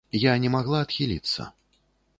Я 0.21 0.31
не 0.45 0.49
магла 0.55 0.81
адхіліцца. 0.87 1.49